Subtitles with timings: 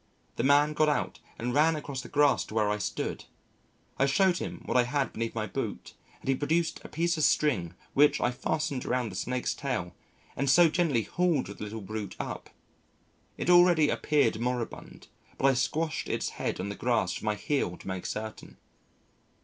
[0.35, 3.25] The man got out and ran across the grass to where I stood.
[3.99, 7.23] I showed him what I had beneath my boot and he produced a piece of
[7.23, 9.93] string which I fastened around the snake's tail
[10.35, 12.49] and so gently hauled the little brute up.
[13.37, 15.05] It already appeared moribund,
[15.37, 18.57] but I squashed its head on the grass with my heel to make certain.